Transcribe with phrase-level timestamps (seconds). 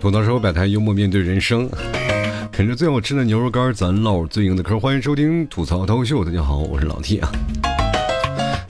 [0.00, 1.68] 吐槽时摆摊，幽默面对人生，
[2.52, 4.78] 啃着最好吃的牛肉干，咱唠最硬的嗑。
[4.78, 7.28] 欢迎收听吐槽脱口秀，大家好，我是老 T 啊。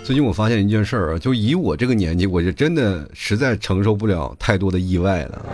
[0.02, 5.44] 最近我发现一件事儿啊，就以我这个年纪，我就真的实在承受不了太多的意外了。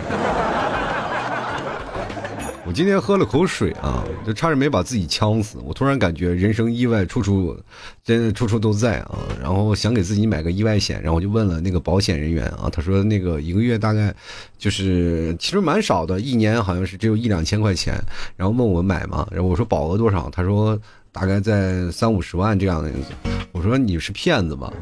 [2.66, 5.58] 我今天喝了口水啊，就差点没把自己呛死。
[5.62, 7.54] 我突然感觉人生意外处处，
[8.02, 9.18] 真的处处都在啊。
[9.38, 14.14] 然后想给自己买个意外险，然后我就问了那个保险人员啊，他说那个一个月大概
[14.58, 18.02] 就是其实蛮少的，一年好像是只有一两千块钱。
[18.34, 19.28] 然后问我买吗？
[19.30, 20.30] 然后我说保额多少？
[20.30, 20.80] 他说
[21.12, 23.08] 大概在三五十万这样的样子。
[23.52, 24.72] 我说你是骗子吧？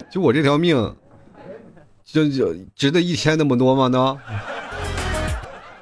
[0.10, 0.94] 就我这条命。
[2.12, 3.88] 就就值得一千那么多吗？
[3.88, 4.18] 呢？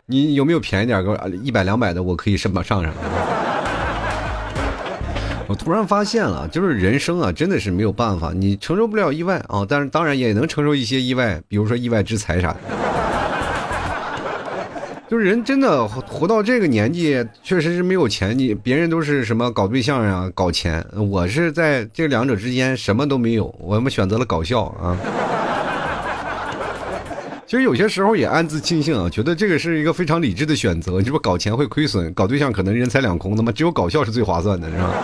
[0.07, 1.03] 你有没有便宜点？
[1.03, 2.93] 给我一百两百的，我可以上上上。
[5.49, 12.59] 我突然发现了，就是人生啊，真的是没有办法，你承受不了意外啊，但是当然也能承受一些意外，比如说意外之财啥的。
[15.09, 18.39] 就是人真的活到这个年纪，确实是没有钱。
[18.39, 24.97] 你别人都是什么搞对象呀、搞钱，我是在这两者之间什么都没有，我们选择了搞笑啊。
[27.51, 31.01] 其实有些时候也暗自庆幸啊，觉得这个是一个非常理智的选择。
[31.01, 34.95] 你是不搞钱会亏损，搞对象可能人财两空，那么只有搞笑是最划算的，是吧？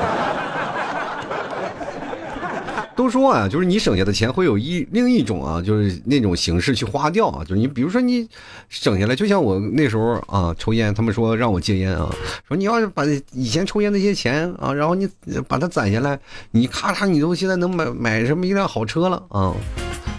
[2.94, 7.42] 都说啊，就是你省下的钱会有一另一种啊，就是那种形式去花掉啊。
[7.42, 8.28] 就是你比如说你
[8.68, 12.08] 省下来，就像我那时候啊抽烟，他们说让我戒烟啊，
[12.46, 15.08] 说你要是把以前抽烟那些钱啊，然后你
[15.48, 16.16] 把它攒下来，
[16.52, 19.52] 你咔嚓你都现在能买买什么一辆好车了啊。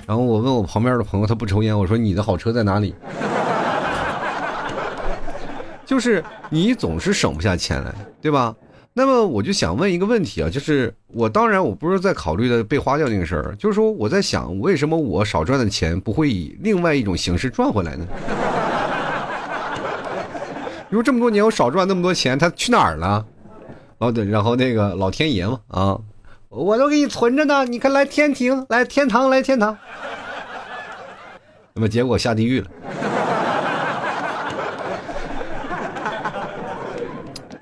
[0.06, 2.96] 然后我问我旁边的朋友，他不抽烟，我说你的好车在哪里？
[5.86, 8.56] 就是你总是省不下钱来，对吧？
[8.94, 18.06] 那么我就想问一个问题啊，就是我当然我不是在考虑的被花掉那个事儿，就是说我在想，为什么我少赚的钱不会以另外一种形式赚回来呢？
[20.90, 23.26] 你说这么多年我少赚那么多钱，他去哪儿了？
[24.00, 25.98] 哦对，然后那个老天爷嘛啊。
[26.50, 29.78] 我都给你存着呢，你看来天庭，来天堂，来天堂。
[31.74, 32.68] 那么结果下地狱了。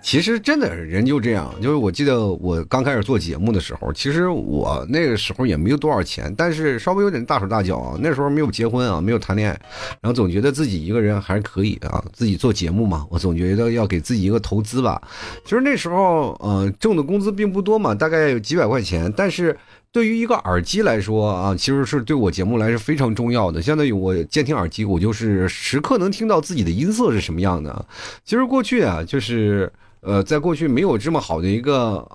[0.06, 7.98] 其实真的人就这样，就是我记得我刚开始做节目的时候，其实我那个时候也没有多少钱，但是稍微有点大手大脚啊。
[8.00, 9.60] 那时候没有结婚啊，没有谈恋爱，
[10.02, 15.02] 然后总觉得自己一个人还是可以的啊，自己做节目嘛，我总觉得要给自己一个投资吧。
[15.44, 19.58] 其实那时候呃挣的工资并不多嘛，大概有几百块钱，但是
[19.92, 23.60] 对于一个耳机来说啊，其实是对我节目来是非常重要的。
[23.60, 27.84] 相当于我监听耳机，我就是时刻能听到自己的音色是什么样的。
[28.24, 29.74] 其实过去啊，就是。
[30.06, 32.08] 呃，在过去没有这么好的一个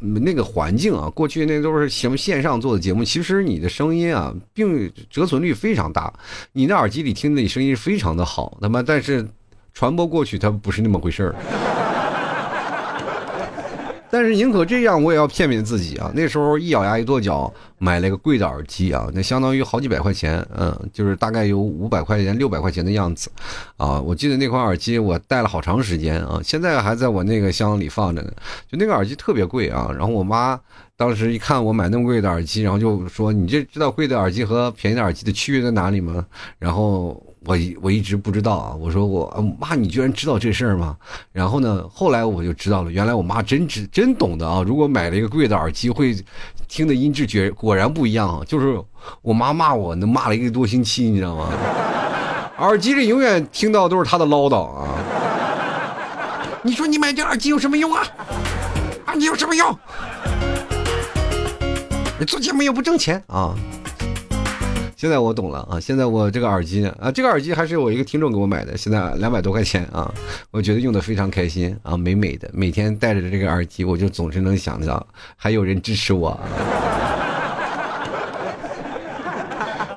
[0.00, 6.12] 那个环境啊，过去那都是什么线上做的节目，其实你的声音啊，并折损率非常大，
[6.52, 9.24] 你的耳机里听的你声音非常的好，那么但是
[9.72, 11.89] 传播过去它不是那么回事儿。
[14.10, 16.10] 但是宁可这样，我也要骗骗自己啊！
[16.14, 23.30] 那时候一咬牙一跺脚，买了个贵的耳机啊，那相当于好几百块钱，嗯，就是大概有五百块钱、六百块钱的样子，
[23.76, 28.32] 啊，我记得那款耳机我戴了好长时间啊，现在还在我那个箱里放着呢。
[28.68, 30.58] 就那个耳机特别贵啊，然后我妈
[30.96, 36.26] 当时一看我买那么贵的耳机，然后就说：“你这知道贵的耳机和便宜的耳机的区别在哪里吗？”
[36.58, 37.22] 然后。
[37.46, 40.96] 我一我一直不知道啊，我说我妈，你居然知道这事儿吗？
[41.32, 44.62] 然后呢，后来我就知道了，原来我妈真知真懂得啊。
[44.66, 46.14] 如果买了一个贵的耳机，会
[46.68, 48.44] 听的音质绝果然不一样啊。
[48.46, 48.78] 就是
[49.22, 51.48] 我妈骂我，那骂了一个多星期，你知道吗？
[52.60, 54.88] 耳机里永远听到都是她的唠叨啊。
[56.62, 58.06] 你说你买这耳机有什么用啊？
[59.06, 59.78] 耳机有什么用？
[62.18, 63.54] 你做节目又不挣钱啊？
[65.00, 65.80] 现在我懂了啊！
[65.80, 70.12] 现在我这个耳机呢啊，这个耳机还是我一个听众给我买的，现在两百多块钱啊，
[70.52, 75.06] 我觉得用的非常开心啊，美美的，每天戴着这个耳机，我就总是能想到
[75.38, 76.38] 还有人支持我。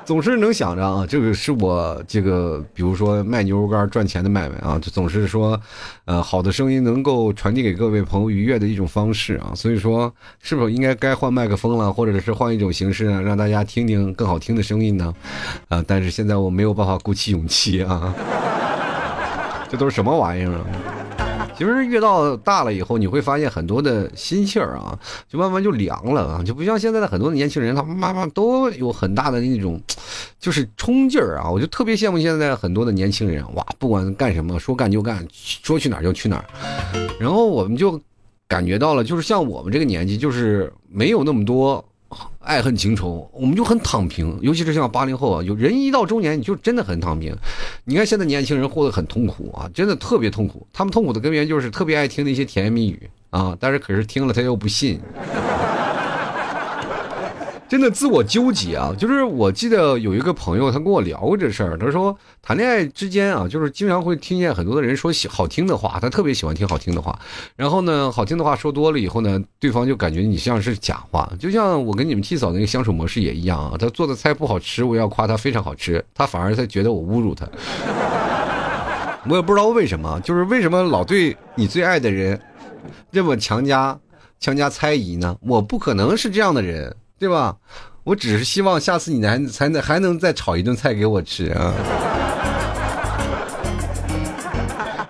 [0.05, 5.59] 总是能想着啊，这个是我这个，比如说卖牛肉干赚钱的买卖啊，就总是说，
[6.05, 15.13] 呃，好的声音能够传递给各位朋友愉悦的一种方式啊，所以说，是否应该该换麦克风了，或者是换一种形式啊，让大家听听更好听的声音呢？
[15.69, 18.13] 啊，但是现在我没有办法鼓起勇气啊，
[19.71, 20.65] 这都是什么玩意儿啊？
[21.63, 24.99] 其实越到大了以后，你会发现很多的心气儿啊，
[25.29, 29.81] 就慢慢就凉了啊，就不像现在的很多的年轻人，他们慢慢都有很大的那种，
[30.39, 31.49] 就是冲劲儿啊。
[31.49, 36.45] 我就特别羡慕现在很多的年轻人，哇，不管干什么，说干就干，说去哪儿就去哪儿。
[37.17, 37.97] 然后我们就
[38.45, 41.83] 感觉到了，就是像我们这个年纪，就是没有那么多
[42.43, 44.37] 爱恨情仇，我们就很躺平。
[44.41, 47.35] 尤其是像八零后啊，有人一到中年，你就真的很躺平。
[47.85, 50.67] 你看现在年轻人活得很痛苦啊，真的特别痛苦。
[50.71, 54.99] 他们痛苦的根源就是特别爱听那些甜言蜜语啊，但是可是听了他又不信。
[57.73, 58.93] 真的自我纠结啊！
[58.95, 61.75] 就是我记得有一个朋友，他跟我聊过这事儿。
[61.75, 67.17] 他说谈恋爱之间啊，就是经常会听见很多的人说喜好听的话，他特别喜欢听好听的话。
[67.55, 71.27] 然后呢，好听的话说多了以后呢，对方就感觉你像是假话。
[71.39, 77.47] 就像我跟你们七嫂那个相处模式也一样啊，他做的菜不好吃，我要夸他非常好吃，他反而他觉得我侮辱他。
[79.27, 82.39] 我也不知道为什么，就是为什么老对你最爱的人
[83.11, 83.99] 这么强加
[84.39, 85.35] 强加猜疑呢？
[85.41, 86.95] 我不可能是这样的人。
[87.23, 87.55] 对吧？
[88.03, 91.73] 我只是希望下次你还才能还能再炒一顿菜给我吃啊！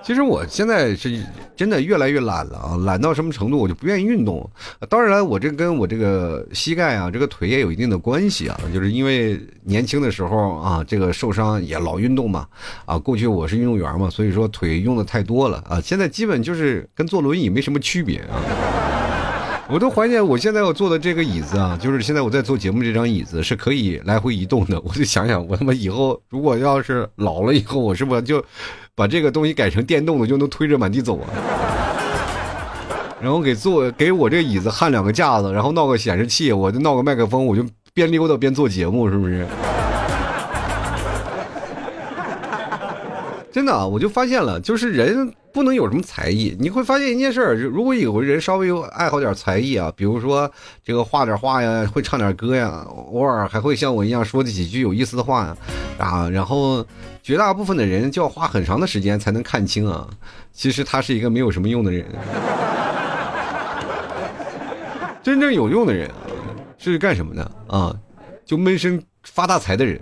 [0.04, 1.20] 其实我现在是
[1.56, 3.58] 真的越来越懒了啊，懒到什么程度？
[3.58, 4.48] 我就不愿意运动。
[4.88, 12.46] 当然，我这跟我这个膝盖啊，这个腿也有一定的关系啊，就是因为年轻的时候啊，这个受伤也老运动嘛
[12.86, 12.96] 啊。
[12.96, 15.82] 过去我是运动员嘛，所以说腿用的太多了啊。
[15.82, 18.38] 现在基本就是跟坐轮椅没什么区别啊。
[19.72, 24.80] 我都怀念我现在要坐的这个椅子啊，就是现在我在做节目这张椅子是可以来回移动的。
[24.84, 28.44] 我就想想，我他妈以后如果要是老了以后，我是不是就
[28.94, 31.30] 把这个东西改成电动的，就能推着满地走啊？
[33.22, 39.48] 然后给坐给我这椅子焊两个架子，然后闹个显示器，我就闹个麦克风，我就边溜达边做节目，是不是？
[43.54, 46.58] 真的啊，我就发现了，就是人不能有什么才艺。
[46.60, 50.52] 你会发现一件事儿，如果有个人稍微有爱好点才艺啊，比如说
[50.84, 55.58] 这个画点画呀，会唱点歌呀，偶尔还会像我一样说几句有意思的话呀，
[56.00, 56.84] 啊，然后
[57.22, 60.10] 绝大部分的人就要花很长的时间才能看清啊，
[60.52, 62.04] 其实他是一个没有什么用的人。
[65.22, 66.10] 真正有用的人
[66.80, 67.96] 是干什么的啊？
[68.44, 70.02] 就闷声发大财的人。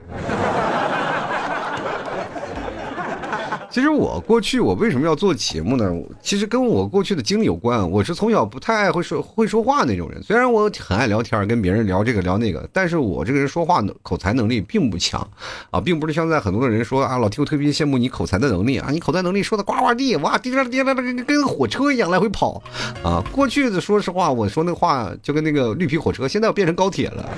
[3.71, 5.89] 其实我过去我为什么要做节目呢？
[6.21, 7.89] 其实跟我过去的经历有关。
[7.89, 15.25] 我是从小不太爱会说会说话那种人，虽然我很爱聊天，跟别人聊这个聊那个，但是我这个人说话口才能力并不强，
[15.69, 22.62] 啊，并不是像在很多的人说啊，老弟我特别羡慕你口才的能力啊，你口才能力说的呱呱地，哇，滴答滴答的跟跟火车一样来回跑，
[23.01, 27.29] 啊，过去的说实话，我说那话就跟那个绿皮火车，现在变成高铁了。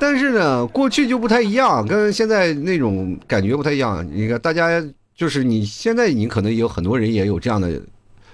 [0.00, 4.04] 但是呢，过去就不太一样，跟现在那种感觉不太一样。
[4.10, 4.82] 你看，大家
[5.14, 7.78] 就是你现在，你可能有很多人也有这样的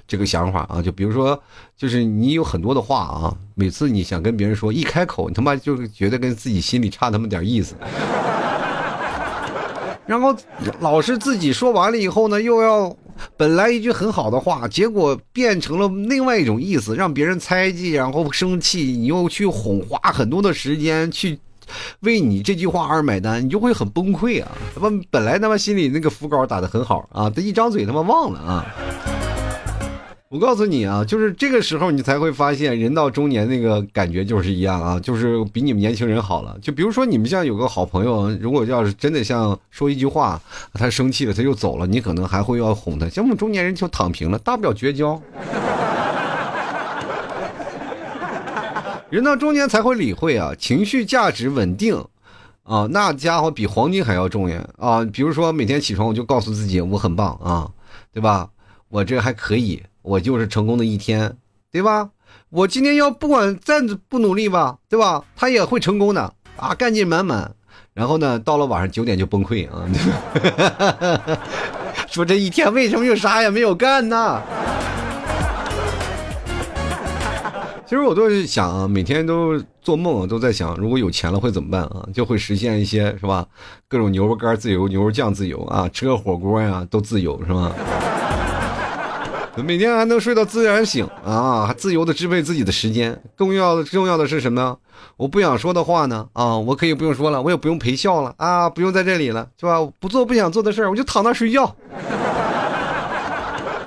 [0.07, 0.81] 这个想法啊。
[0.81, 1.39] 就比如说，
[1.77, 7.75] 就是你有很多的话啊，每次你想跟别人说，一开口，你他妈就觉得跟自己心里差那么点意思。
[10.07, 10.33] 然后
[10.79, 12.97] 老是自己说完了以后呢，又要
[13.37, 21.37] 本来一句很好的话，结果变成了另外一种意思，让别人猜忌，然后生气，你又去哄，花很多的时间去。
[22.01, 24.51] 为你这句话而买单，你就会很崩溃啊！
[24.75, 28.67] 他妈本来他妈心里那个伏稿打的很好啊，他一张嘴他妈忘了啊！
[30.29, 36.57] 我告诉你啊，就是这个时候你才会发现，人到中年那个感觉就是一样啊，就是比你们年轻人好了。
[36.61, 40.39] 就比如说你们像有个好朋友，如果要是真的像说一句话，
[40.75, 43.09] 他生气了他就走了，你可能还会要哄他。
[43.09, 45.21] 像我们中年人就躺平了，大不了绝交。
[49.09, 52.05] 人到中年才会理会啊，情绪价值稳定，
[52.65, 55.05] 啊，那家伙比黄金还要重要啊！
[55.13, 57.71] 比如说每天起床我就告诉自己我很棒啊，
[58.13, 58.49] 对吧？
[58.89, 61.37] 我这还可以，我就是成功的一天，
[61.71, 62.11] 对吧？
[62.51, 65.25] 我今天要不管再不努力吧，对吧？
[65.37, 67.55] 他也会成功的啊，干劲满满。
[67.95, 69.87] 然后呢，到了晚上九点就崩溃啊，
[72.11, 74.43] 说这一天为什么又啥也没有干呢？
[77.89, 82.05] 其实我都是想啊，每天都做梦都在想，如果有钱了会怎么办啊？
[82.13, 83.47] 就会实现一些是吧？
[83.87, 87.71] 各种牛肉干自由，牛肉酱自由啊，吃个火锅呀都自由是吧？
[89.65, 93.17] 每天还能睡到自然醒啊，还自由的支配自己的时间。
[93.37, 94.77] 重要的重要的是什么？
[95.17, 99.79] 我不想说的话呢啊，我可以不用说了，我也不用陪笑了啊，不用在这里了是吧？
[100.01, 101.73] 不做不想做的事儿，我就躺那睡觉。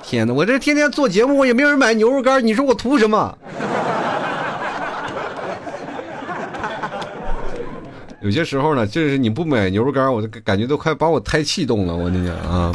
[0.02, 3.36] 天哪，我这天天做节目，我也没有人买牛肉干，你说我图什么？
[8.22, 11.96] 有些时候呢，就是你不买牛肉干，我都感觉都快把我胎气动了。
[11.96, 12.70] 我跟你讲啊，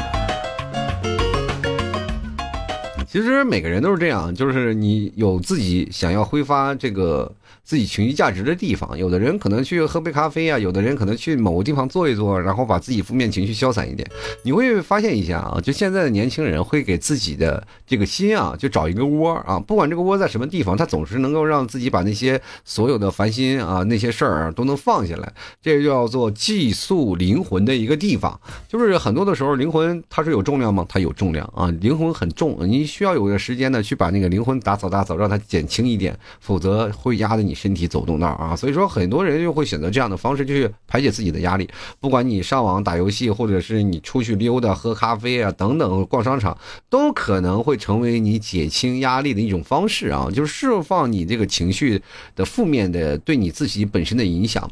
[3.16, 7.32] 其实每个人都是这样，就是你有自己想要挥发这个。
[7.68, 14.08] 自己情绪价值的地方，有的人可能去喝杯咖啡啊，有的人可能去某个地方坐一坐，然后把自己负面情绪消散一点。
[14.44, 25.34] 你会发现一下啊，就现在的年轻人会给自己的这个心啊，就找一个窝啊，不管这个窝在什么地方，他总是能够让自己把那些所有的烦心啊那些事儿都能放下来。
[25.60, 28.40] 这叫做寄宿灵魂的一个地方。
[28.68, 30.86] 就是很多的时候，灵魂它是有重量吗？
[30.88, 37.56] 它有重量啊，灵魂很重，你需要有个时间呢去把那个灵魂打扫打扫，让它减轻一点，否则会压得你。
[37.56, 41.68] 身体走动那啊，所以说很多人就会选择这样的方式去排解自己的压力。
[42.02, 46.56] 不管你上网打游戏，或者是你出去溜达、喝咖啡啊等等，逛商场，
[46.90, 52.00] 都可能会成为你减轻压力的一种方式啊，就是释放你这个情绪
[52.36, 54.70] 的负面的对你自己本身的影响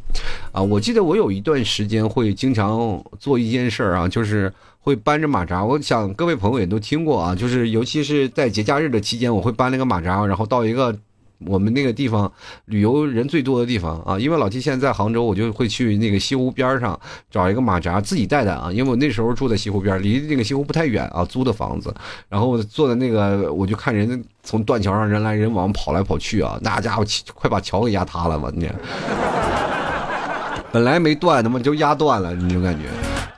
[0.52, 0.62] 啊。
[0.62, 5.66] 我记得我有一段时间会经常做一件事儿啊，就是会搬着马扎。
[5.66, 10.96] 我想各位朋友也都听过啊，就是尤其是在节假日的期间，我会搬那个马扎，然后到一个。
[11.48, 12.32] 我们那个地方
[12.68, 16.98] 旅游人最多的地方啊，因为老七现在在杭州，我就会去那个西湖边上
[17.30, 21.94] 找一个马扎自己带带啊，因为我那时候住在西湖边，离那个西湖不太远啊，租的房子，
[22.30, 28.70] 然后坐在那个，我就看人从断桥上人来人往跑来跑去啊，那家伙快把桥给压塌了吧你，
[30.72, 32.88] 本来没断，他妈就压断了，你就感觉，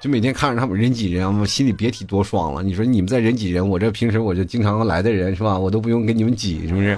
[0.02, 2.62] 就每天看着他们人挤人，我心里别提多爽了。
[2.62, 6.98] 你说你们在人挤人，我这平时我就经常来的人是吧，我都不用跟你们挤，是不是？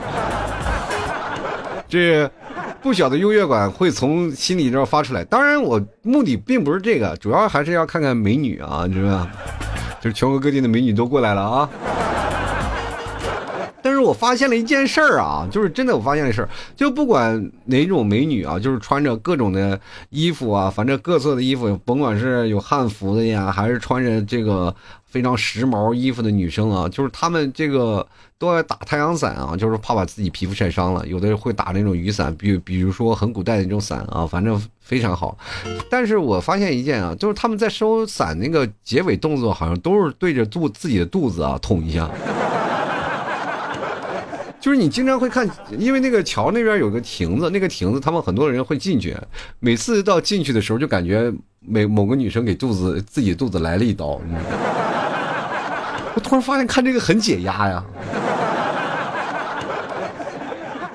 [1.88, 2.30] 这
[2.82, 5.24] 不小的优越感会从心里这发出来。
[5.24, 9.30] 当然，我目的并不是这个，主要还是要看看美女啊，是吧？
[10.02, 11.70] 就是全国各地的美女都过来了啊。
[13.98, 24.74] 是我发现了一件事儿啊，就是真的，我发现了事儿，就不管哪种美女啊，就是穿着各种的衣服啊，反正各色的衣服，甭管是有汉服的呀，还是穿着这个
[25.06, 28.06] 非常时髦衣服的女生啊，就是她们这个
[28.38, 31.06] 都要打太阳伞啊，就是怕把自己皮肤晒伤了。
[31.08, 35.38] 有的人会打那种雨伞，比比如说很古代的那种伞啊，反正非常好。
[35.90, 42.10] 但是我发现一件啊，就是他们在收伞那个结尾动作，好像都是对着肚自己的肚子啊捅一下。
[44.68, 49.16] 就是你经常会看，因为那个桥那边有个亭子，那个亭子他们很多人会进去，
[49.62, 51.32] 每次到进去的时候就感觉
[51.62, 54.36] 每某个女生给肚子自己肚子来了一刀，你？
[56.16, 57.82] 我突然发现看这个很解压呀，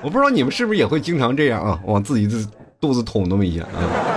[0.03, 2.47] 我不知道你们是不是也会经常这样啊，往自己的
[2.79, 4.12] 肚子捅那么一下啊。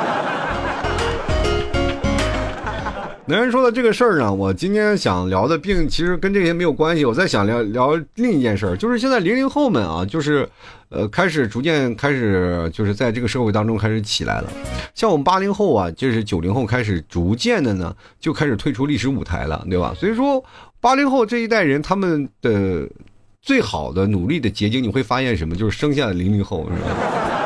[3.29, 7.05] 男人说的这个事儿呢，我今天想聊的，并其实跟这些没有关系。
[7.05, 10.49] 我在想聊聊另一件事儿，就是现在零零后们啊，就是，
[10.91, 14.53] 呃，开始逐渐开始，就是在这个社会当中开始起来了。
[14.95, 19.93] 像我们八零后啊，就是九零后开始逐渐的呢，就开始退出历史舞台了，对吧？
[19.99, 20.43] 所以说，
[20.81, 22.89] 八零后这一代人他们的
[23.43, 25.57] 最好的努力的结晶，你会发现什么？
[25.57, 27.46] 就是生下了零零后，是吧？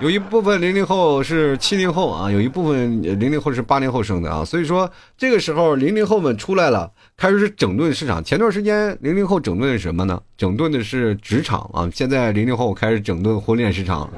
[0.00, 8.24] 有一部分零零后是七零后啊，有一部分零零后是八零后生的啊，所以说这个时候零零后们出来了，开始整顿市场。
[8.24, 10.18] 前段时间零零后整顿什么呢？
[10.38, 14.08] 整顿的是职场啊，现在零零后开始整顿婚恋市场。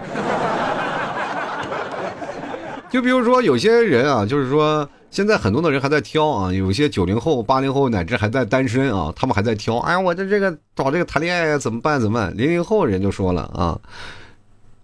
[2.89, 9.79] 就比如说有些人啊，就是说现在很多的人还在挑啊，有些九零后、八零后乃至还在单身啊，他们还在挑。
[9.79, 12.01] 哎呀，我这这个找这个谈恋爱怎么办？
[12.01, 12.33] 怎么办？
[12.37, 13.77] 零零后人就说了啊。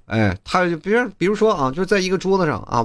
[0.09, 2.85] 哎，他就比如比如说啊，就在一个桌子上啊，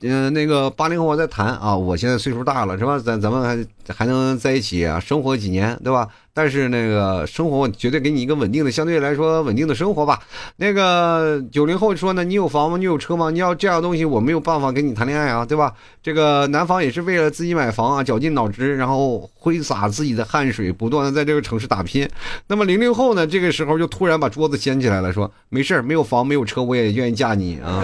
[0.00, 2.98] 嗯，那个八零后在谈啊，我现在岁数大了是吧？
[2.98, 6.08] 咱咱们还还能在一起啊，生活几年对吧？
[6.36, 10.20] 但是那个生活绝对给你一个稳定的，相对来说稳定的生活吧。
[10.56, 12.76] 那个九零后说呢，你有房吗？
[12.76, 13.30] 你有车吗？
[13.30, 15.72] 你要这样东西，我没有办法跟你谈恋爱啊，对吧？
[16.02, 22.06] 这个男方也是为了自己买房啊，绞尽脑汁，然后挥洒自己的汗水，不断的在这个城市打拼。
[22.48, 27.82] 那么零零后呢，这个时候就突然把桌子掀起来了，说没事没有房没有车，我也愿意嫁你啊。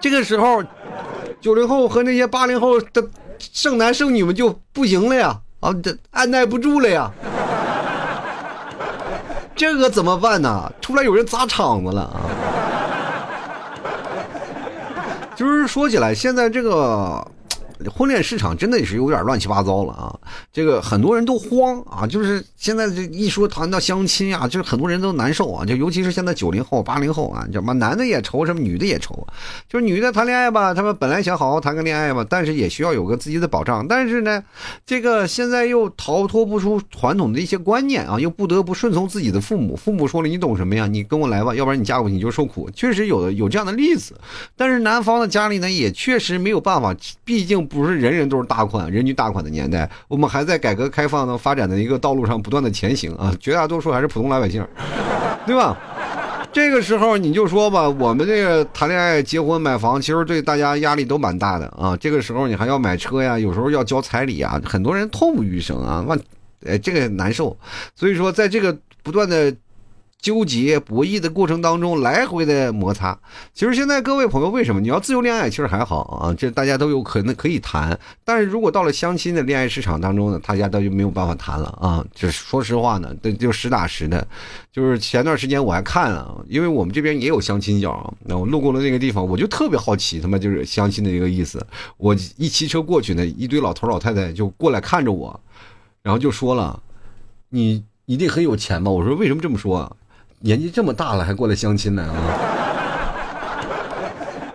[0.00, 0.64] 这个时候，
[1.40, 5.42] 九零后和那些八零后的剩男剩女们就不行了呀。
[5.66, 7.10] 啊，这按耐不住了呀！
[9.56, 10.72] 这个怎么办呢？
[10.80, 12.22] 突然有人砸场子了啊！
[15.34, 17.26] 就是说起来，现在这个。
[17.94, 20.14] 婚恋市场真的也是有点乱七八糟了啊！
[20.52, 29.26] 这个很多人都慌啊，就是现在这一说谈到相亲啊，就是很多人都难受啊，就尤其是现在九零后、八零后啊，什么男的也愁，什么女的也愁，
[29.68, 34.42] 就是女的谈恋爱吧，他们本来想好好谈个恋爱吧，但是也需要有个自己的保障，但是呢，
[34.86, 40.86] 这个现在又逃脱不出传统的一些观念啊，又不得不顺从自己的父母，父母说了你懂什么呀？
[40.86, 44.14] 你跟我来吧，要不然你嫁过去你就受苦，确实有有这样的例子，
[44.56, 47.65] 但是男方的家里呢也确实没有办法，毕竟。
[47.66, 54.66] 不是人人都是大款、人均大款的年代，我们还在改革开放的发展的一个道路上不断的前行啊，绝大多数还是普通老百姓，
[55.46, 55.76] 对吧？
[56.52, 61.96] 这个时候你就说吧，我们这个谈恋爱、结婚、买房，其实对大家压力都蛮大的啊。
[61.98, 66.18] 这个时候你还要买车呀，有时候要交彩礼啊，很多人痛不欲生啊，万，
[66.64, 67.56] 哎，这个难受。
[67.94, 69.54] 所以说，在这个不断的。
[70.26, 73.16] 纠结博弈的过程当中，来回的摩擦。
[73.54, 75.48] 其实现在各位朋友，为什么你要自由恋爱？
[75.48, 77.96] 其实还好啊，这大家都有可能可以谈。
[78.24, 82.04] 但是如果到了相亲的恋爱市场当中呢，大家都就没有办法谈了啊。
[82.12, 84.26] 这说实话呢，这就实打实的。
[84.72, 91.64] 就是前段时间我还看了，因为我们这边也有相亲角，那我路过了那个地方，我就特别好奇，他妈就是相亲的一个意思。
[91.98, 95.38] 我一骑车过去呢，一堆老头老太太就过来看着我，
[96.02, 96.82] 然后就说了
[97.50, 99.96] ：“你一定很有钱吧？”我说：“为什么这么说？”
[100.40, 102.12] 年纪这么大了还过来相亲呢啊！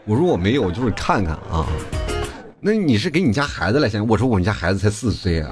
[0.06, 1.66] 我说我没有，就是看看啊。
[2.60, 4.08] 那你是给你家孩子来相？
[4.08, 5.50] 我说我们家孩子才四岁啊。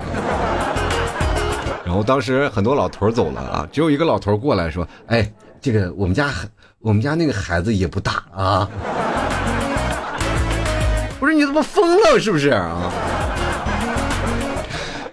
[1.84, 6.30] 然后当时很多老头走了啊，只有一个老头过来说：“哎，这个我们家
[6.80, 8.70] 我们家那个孩子也不大啊。”
[11.20, 12.92] 我说你怎么疯了是不是啊？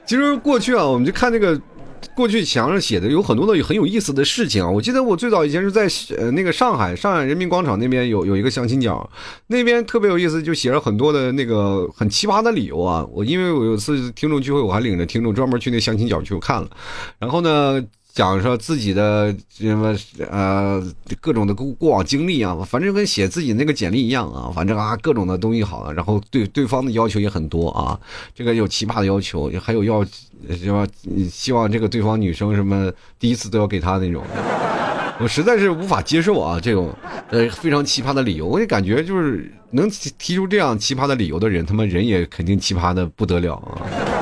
[0.04, 1.58] 其实过去啊，我们就看那个。
[2.16, 4.70] 过去墙上写的有很多的很有意思的事情啊！
[4.70, 9.08] 我记得我最早以前是在呃那个上海上海人民广场那边有有一个相亲角，
[9.48, 13.06] 那边特别有意思，就写了很多的那个很奇葩的理由啊！
[13.12, 16.70] 我因为我有次听众聚会，我还领着听众专门去那相亲角去看了，
[17.18, 17.84] 然后呢。
[18.16, 19.94] 讲说自己的什么
[20.30, 20.82] 呃
[21.20, 28.00] 各种的过过往经历啊，反正跟写自己那个简历一样啊，反正啊各种的东西好，然后对对方的要求也很多啊，
[28.34, 30.02] 这个有奇葩的要求，还有要
[30.48, 30.86] 什么
[31.30, 34.24] 希望这个对方女生什么第一次都要给他那种，
[35.20, 36.90] 我实在是无法接受啊这种
[37.28, 44.15] 呃非常奇葩的理由，我也感觉就是能提出这样奇葩的理由的人，他妈人也肯定奇葩的不得了啊。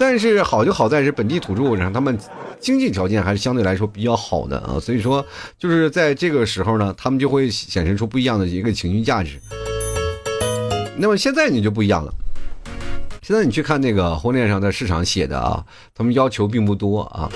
[0.00, 2.18] 但是好就好在是本地土著，让他们。
[2.58, 5.24] 经济条件还是相对来说比较好的啊，所以说
[5.58, 9.40] 就是在这个时候呢，他们就会显示出不一样的一个情绪价值。
[10.98, 12.12] 那么现在你就不一样了，
[13.22, 15.64] 现在你去看那个婚恋上的市场写的啊，
[15.94, 17.30] 他们要求并不多啊。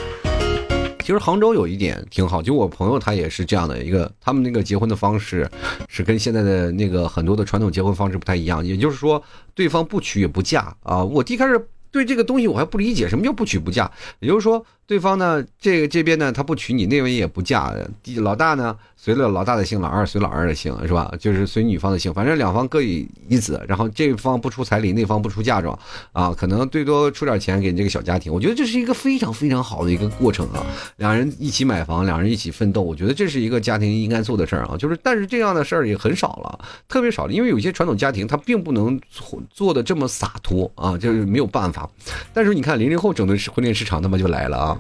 [1.01, 5.51] 其实杭州有一点挺好，就我朋友他也是这样的一个，他们那个结婚的方式
[5.89, 9.23] 是跟现在的那个很多的传统结婚方式不太一样，也就是说
[9.55, 11.03] 对方不娶也不嫁啊。
[11.03, 11.59] 我一开始
[11.95, 13.89] 对这个东西我还不理解，什么叫不娶不嫁？
[14.19, 14.67] 也就是说。
[14.87, 17.75] 对方呢，这个这边呢，他不娶你，那边也不嫁。
[18.17, 21.11] 老大呢，随了老大的姓，老二随老二的姓，是吧？
[21.19, 23.63] 就是随女方的姓，反正两方各以一子。
[23.67, 25.79] 然后这方不出彩礼，那方不出嫁妆，
[26.13, 28.33] 啊，可能最多出点钱给这个小家庭。
[28.33, 30.67] 我觉得这是一个非常非常好的一个过程啊。
[30.97, 34.77] 两人一起买房，两人一起奋斗，我觉得这是一个家庭应该做的事儿啊。
[34.77, 39.01] 就是，但是这样的事儿也很少了，特别少了，因为有些传统家庭他并不能
[39.51, 41.89] 做的这么洒脱啊，就是没有办法。
[42.35, 44.74] 但是你看零零后整顿婚恋市场，他妈就来了啊。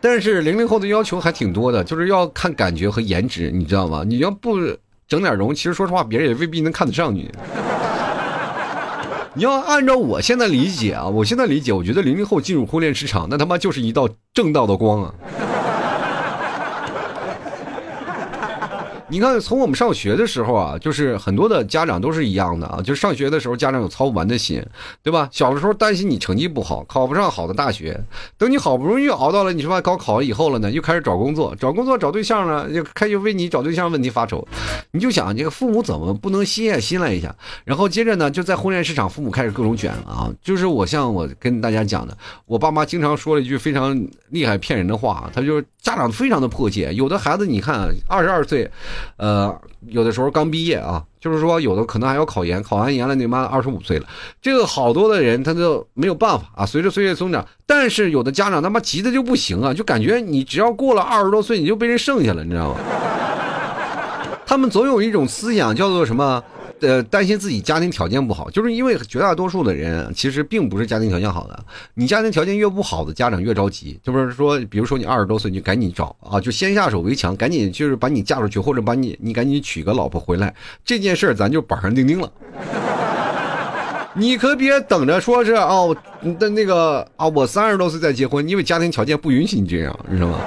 [0.00, 4.02] 但是零零后的要求还挺多的，就是要看感觉和颜值，你知道吗？
[4.04, 4.58] 你要不
[5.06, 7.30] 整点容，其实说实话，别人也未必能看得上你。
[9.34, 15.14] 你要按照我现在理解啊，我现在理解，我觉得零零后进入婚恋市场，那他妈就是一道正道的光啊。
[19.12, 24.64] 你看，从我们上学的时候啊，就是很多的家长都是一样的啊，就上学的时候家长有操不完的心，
[25.02, 25.28] 对吧？
[25.30, 28.02] 小的时候担心你成绩不好，考不上好的大学，
[28.38, 34.48] 等你好不容易熬到了你说高考以后了呢，又开始找工作，找工作找对象呢，又开始为你找对象问题发愁，
[34.92, 37.36] 你就想这个父母怎么不能心也心来一下？
[37.66, 40.32] 然后接着呢，就在婚恋市场，父母开始各种卷啊！
[40.42, 43.94] 就是我像我跟大家讲的，我爸妈经常说了一句非常
[44.30, 48.70] 厉害骗人的话，他就是家长非常的迫切，有的孩子你看二十二岁。
[49.16, 49.54] 呃，
[49.88, 54.06] 有的时候刚毕业啊，就是说有的可能还要考研，考完研了你妈二十五岁了，
[54.40, 56.66] 这个好多的人他就没有办法啊。
[56.66, 62.76] 随着岁月增长，但是有的家长他妈急的就不行啊，就感觉你只要过了二十多岁，你就被人剩下了，你知道吗？
[64.46, 66.42] 他们总有一种思想叫做什么？
[66.82, 71.64] 呃，担心自己家庭条件不好，就是因为绝大多数的人其实并不是家庭条件好的。
[71.94, 82.30] 你家庭条件越不好的家长越着急，就是说，比如说你二十多岁，你就赶紧找啊，就先下手为强，赶紧就是把你嫁出去，或者把你你赶紧娶个老婆回来，这件事儿咱就板上钉钉了。
[84.14, 85.96] 你可别等着说是哦，
[86.38, 90.38] 的那个啊，我三十多岁再结婚，因为家庭条件不允许你这样，你知道吗？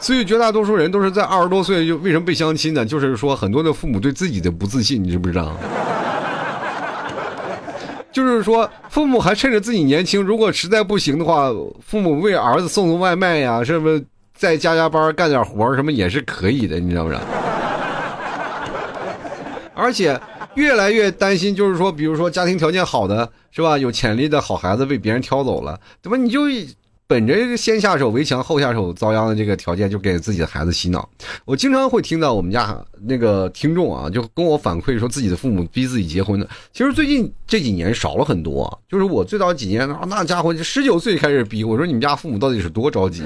[0.00, 2.84] 所以绝大多数人都是在二十多岁就为什么被相亲呢？
[2.84, 5.56] 就是说很多的父母对自己的不自信，你知不知道？
[8.12, 11.50] 就是说父母还趁着自己年轻，如果实在不行的话，
[11.84, 14.02] 父母为儿子送送外卖呀，是不是
[14.34, 17.20] 再加加班干点活什么也是可以的，你知道不知道？
[19.74, 20.18] 而且
[20.54, 26.42] 越来越担心，就是说，比如说家庭条件好的是吧，有潜力的好孩子被别人挑走了，怎么你就？
[27.08, 31.08] 本着先下手为强，后下手遭殃的这个条件，就给自己的孩子洗脑。
[31.46, 36.46] 我经常会听到我们家那个听众啊，就跟我反馈说，自己的父母逼自己结婚的。
[36.70, 41.64] 其实最近这几年少了很多，就是我最早几年，那家伙十九岁开始逼。
[41.64, 43.22] 我说你们家父母到底是多着急？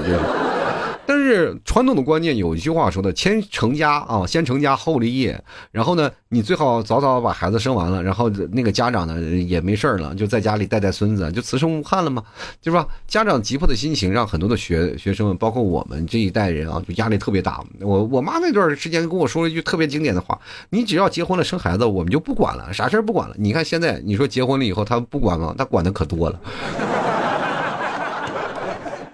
[1.12, 5.38] 但是传统的观念有一句话说的：先成家啊，先成家后立业。
[5.70, 12.24] 然后呢，你最好早早把孩子生完了，然后那个家长呢也没事了，就在家里带带孙子，就慈生无憾了嘛，
[12.62, 12.88] 对吧？
[13.06, 17.62] 家长急迫的心情让很多的学学生们，包括我们这一代人啊，就压力特别大。
[17.80, 23.34] 我我妈那段时间跟我说了一句特别经典的话：你只要结婚了生孩子，我们就不管了，啥事儿不管了。
[23.38, 25.54] 你看现在，你说结婚了以后他不管吗？
[25.58, 26.40] 他管的可多了。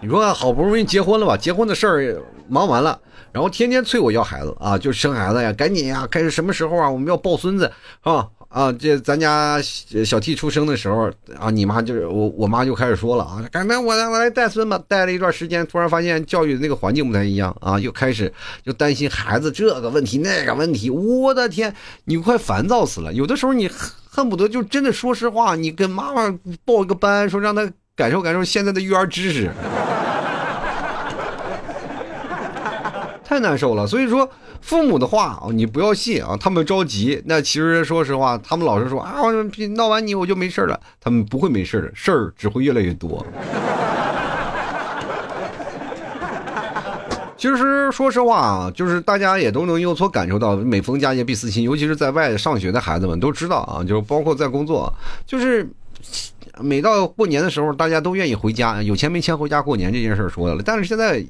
[0.08, 1.36] 你说好不容易结婚了吧？
[1.36, 2.98] 结婚的事儿忙完了，
[3.30, 6.88] 然后天天催我要孩子啊，就生孩子呀，赶紧呀，开始什么时候啊？
[6.88, 8.26] 我们要抱孙子，啊？
[8.48, 18.32] 啊，这咱家小 T 出生的时候啊，你妈就是我，我妈就开始说了啊，赶紧我来我来带孙子，带了一段时间，突然发现教育的那个环境不太一样啊，又开始
[18.64, 21.74] 就担心孩子这个问题那个问题，我的天，
[22.06, 23.12] 你快烦躁死了。
[23.12, 23.68] 有的时候你
[24.08, 29.50] 恨不得就真的说实话，你跟妈妈报一个班，说让他感受感受现在的育儿知识。
[33.28, 34.26] 太难受了，所以说
[34.62, 37.22] 父母的话啊你不要信啊，他们着急。
[37.26, 39.16] 那其实说实话，他们老是说啊，
[39.76, 43.22] 闹完你我就没事了，他们不会没事的，事儿只会越来越多。
[47.36, 54.90] 其实说实话啊，就是大家也都能有所感受到，每逢佳节必思亲，尤其是在外上学的孩子们都知道啊，就是包括在工作，
[55.26, 55.68] 就是。
[56.60, 60.62] 每到过年的时候，大家都愿意回家，有钱没钱回家过年这件事说的了。
[60.64, 61.24] 但是现在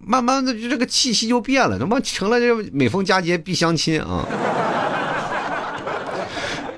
[0.00, 4.26] 慢慢的，这个气息就变了，他妈成了这每逢佳节必相亲啊！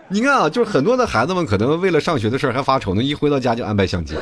[0.08, 4.16] 你看啊，就是很多的孩子们可能为了上学的事还发愁呢，一回到家就安排相亲。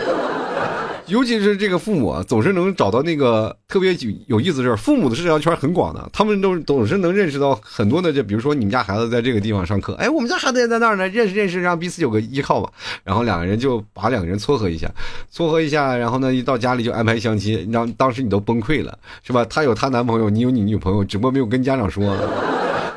[1.07, 4.77] 尤其是这个父母啊，总是能找到那个特别有意思的事儿。
[4.77, 12.71] 父母的社交圈很广的，他们都总是能认识到很多的，就比如说你们家孩子在这个地方上课，哎，我们家孩子也在那儿呢，认识认识，让彼此有个依靠吧。
[13.03, 14.91] 然后两个人就把两个人撮合一下，
[15.31, 19.45] 撮合一下，然后呢，一到家里就安排相亲，让当时你都崩溃了，是吧？
[19.47, 22.17] 她有她男朋友，你有你女朋友，只不过没有跟家长说。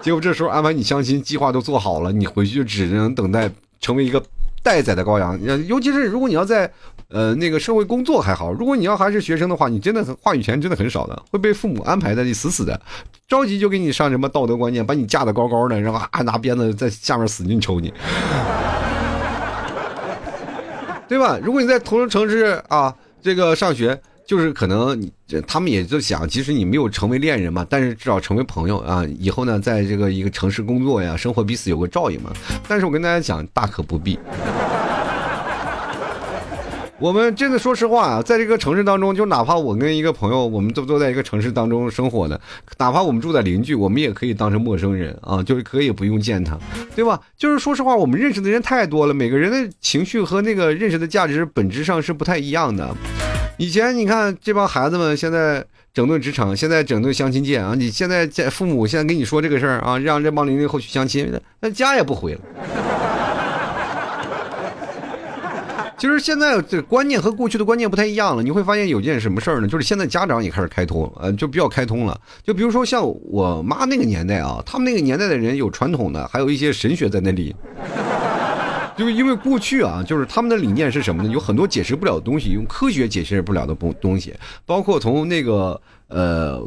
[0.02, 3.50] 结果这时候安排你相亲，计划都做好了，你回去就只能等待
[3.82, 4.24] 成为一个。
[4.66, 6.68] 待宰的羔羊，尤其是如果你要在，
[7.10, 12.82] 呃，那个社会工作还好，如果你要还是学生的话，你真的话语权真的很少的，会被父母安排的死死的，
[13.28, 17.94] 着急就给你上什么道德观念，把你架得高高的，然后还拿鞭子在下面使劲抽你，
[21.08, 21.38] 对吧？
[21.44, 24.02] 如果你在同城市啊，这个上学。
[24.28, 25.12] 就是可能
[25.46, 29.06] 他们也就想，即使你没有成为恋人嘛，但是至少成为朋友啊。
[29.20, 32.32] 以后呢，在这个一个城市工作呀，生活彼此有个照应嘛。
[32.68, 34.18] 但是我跟大家讲，大可不必。
[36.98, 42.40] 我们真的说实话啊，在这个城市当中，就哪怕我跟一个朋友，我们都都在一个城市当中生活的，
[42.78, 46.58] 哪怕我们住在邻居，我们也可以当成陌生人啊，就是可以不用见他，
[46.96, 47.20] 对吧？
[47.38, 52.96] 就是说实话，我们认识的人太多了，每个人的情绪和那个认识的价值本质上是不太一样的。
[53.58, 55.64] 以前你看这帮孩子们现在
[55.94, 62.42] 整顿职场，现在整顿相亲界啊，你现在在父母现在跟你说这个事儿啊，让这帮零零后去相亲，那家也不回了。
[65.98, 68.44] 其实现在这观念和过去的观念不太一样了。
[68.44, 69.68] 你会发现有件什么事儿呢？
[69.68, 72.20] 就是现在家长也开始开通，呃，就比较开通了。
[72.44, 77.56] 就比如说像我妈那个年代啊，他们那个年代的人有传统的，还有一些神学在那里。
[78.98, 81.30] 就是因为过去啊，就是他们的理念是什么呢？
[81.30, 84.34] 有很多解释不了的东西，用科学解释不了的东东西，
[84.66, 86.62] 包括从那个呃。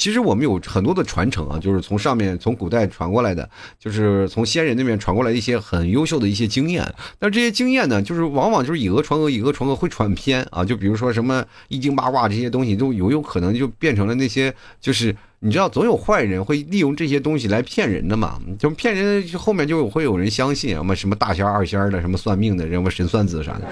[0.00, 3.46] 其实我们有很多的传承啊，就是从上面从古代传过来的，
[3.78, 6.82] 就是从先人那边传过来一些很优秀的一些经验。
[7.18, 10.64] 但这些经验呢，就是往往就是以讹传讹，以讹传讹会传偏啊。
[10.64, 18.40] 就比如说什么易经八卦这些东西，都有有可能就变成了那些，就是你知道，总有坏人会利用这些东西来骗人的嘛。
[18.58, 23.68] 就骗人后面就会有人相信什么什么大仙二仙的，什么算命的，什么神算子啥的。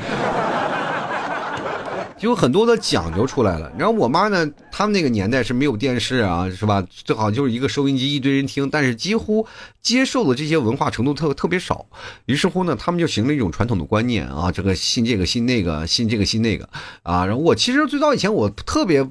[2.19, 3.71] 就有很多的讲究出来了。
[3.79, 6.85] 然后我妈呢，他们那个年代是没有电视啊，是吧？
[6.91, 9.47] 最好就是一个收音机，一堆人听，但是几乎
[9.81, 11.87] 接受的这些文化程度特特别少。
[12.27, 16.69] 于是乎呢，他们就形成一种传统的观念啊，这个信这个信那个，信这个信那个
[17.03, 17.25] 啊。
[17.25, 19.09] 然后我其实最早以前我特别。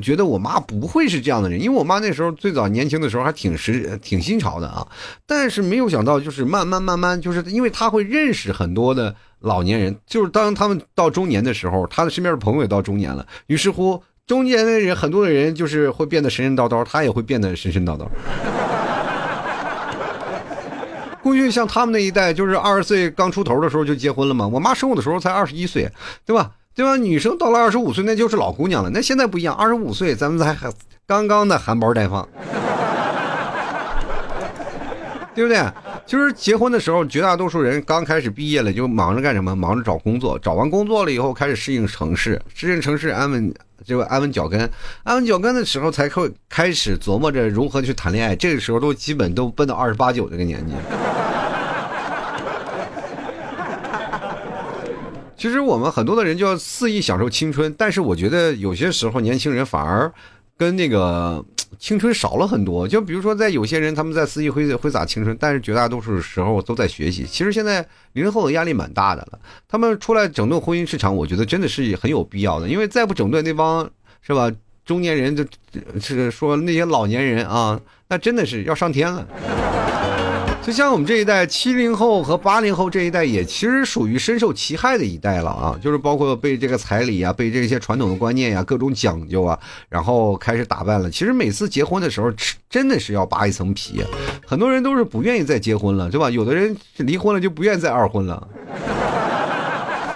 [0.00, 4.86] 觉得我妈不会是这样的人，因为我妈那时候最早年轻的时候还挺时挺新潮的啊，
[5.26, 18.06] 但是没有想到就是慢慢慢慢，就是因为她会认识很多的老年人，就是当他们到中年的时候，她的身边的朋友也到中年了，于是乎中年的人很多的人就是会变得神神叨叨，她也会变得神神叨叨。
[21.22, 24.48] 过去像他们那一代，就是二十岁刚出头的时候就结婚了嘛。
[24.48, 25.86] 我妈生我的时候才二十一岁，
[26.24, 26.50] 对吧？
[26.74, 26.96] 对吧？
[26.96, 28.90] 女生到了二十五岁那就是老姑娘了。
[28.90, 30.72] 那现在不一样，二十五岁咱们才还
[31.06, 32.26] 刚刚的含苞待放，
[35.34, 35.62] 对不对？
[36.06, 39.54] 就是结婚的时候，绝大多数人刚开始毕业了就忙着干什么？
[39.54, 40.38] 忙着找工作。
[40.38, 43.54] 找完工作了以后，开始适应城市，适应城市安稳。
[43.82, 44.60] 就安稳脚跟，
[45.04, 48.36] 安稳脚跟的时候才会开始琢磨着如何去谈恋爱。
[48.36, 50.74] 这个时候都基本都奔到二十八九这个年纪。
[55.40, 60.12] 其实我们很多的人就要肆意享受青春，但是我觉得有些时候年轻人反而
[60.58, 61.42] 跟那个
[61.78, 62.86] 青春少了很多。
[62.86, 67.24] 就比如说，在有些人他们在肆意挥挥洒青春，但是绝大多数时候都在学习。
[67.24, 67.80] 其实现在
[68.12, 72.68] 零零后的压力蛮大的了，他们出来整顿婚姻市场，我觉得真的是很有必要的。
[72.68, 74.52] 因为再不整顿那帮是吧
[74.84, 75.46] 中年人，就
[75.98, 79.26] 是说那些老年人啊，那真的是要上天了。
[80.62, 85.76] 就像我们这一代七零后和八零后这一代，也其实属于深受其害的一代了啊！
[85.82, 91.10] 就是包括被这个彩礼啊，被这些传统的观念呀、各种讲究啊，然后开始打扮了。
[91.10, 92.30] 其实每次结婚的时候，
[92.68, 94.04] 真的是要扒一层皮，
[94.46, 96.30] 很多人都是不愿意再结婚了，对吧？
[96.30, 98.46] 有的人离婚了就不愿意再二婚了。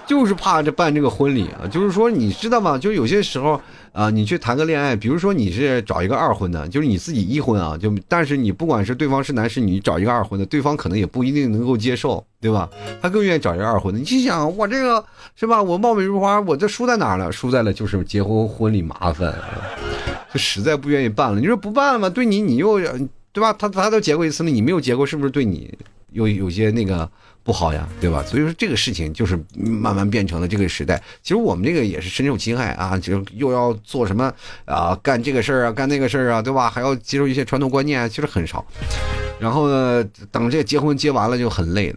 [0.07, 2.77] 就是怕这办这个婚礼啊，就是说你知道吗？
[2.77, 3.61] 就有些时候
[3.93, 12.69] 啊，你去谈个恋爱，比如说你是找一个二婚的，就是你自己一婚啊，就但是你不管是对方是男是女，找一个二婚的，对方可能也不一定能够接受，对吧？
[13.01, 13.99] 他更愿意找一个二婚的。
[13.99, 15.03] 你心想我这个
[15.37, 15.63] 是吧？
[15.63, 17.33] 我貌美如花，我这输在哪儿了？
[17.33, 19.35] 输在了就是结婚婚礼麻烦，
[20.33, 21.41] 就实在不愿意办了。
[21.41, 22.11] 你说不办了吗？
[22.11, 22.79] 对你你又
[23.33, 23.53] 对吧？
[23.55, 25.73] 他他都结过一次了，你没有结过，是不是对你
[26.11, 27.11] 有有些那个？
[27.45, 28.25] 不好呀，对吧？
[28.27, 31.01] 所以说这个事情就是慢慢变成了这个时代。
[31.23, 34.33] 其实我们这个也是深受侵害啊，就又要做什么
[34.65, 36.71] 啊，干这个事儿啊，干那个事儿啊，对吧？
[36.71, 38.65] 还要接受一些传统观念，其实很少。
[39.39, 40.03] 然后呢，
[40.33, 41.97] 等这结婚结完了就很累了。